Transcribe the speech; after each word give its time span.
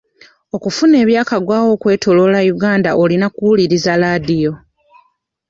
Okufuna 0.55 0.95
ebyakagwawo 1.03 1.67
okwetoloola 1.75 2.39
Uganda 2.53 2.91
olina 3.01 3.27
kuwuliriza 3.35 3.93
laadiyo. 4.01 4.53